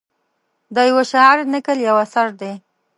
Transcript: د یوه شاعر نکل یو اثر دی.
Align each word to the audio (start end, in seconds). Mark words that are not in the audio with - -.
د 0.75 0.77
یوه 0.89 1.03
شاعر 1.11 1.37
نکل 1.53 1.77
یو 1.87 1.95
اثر 2.05 2.27
دی. 2.41 2.53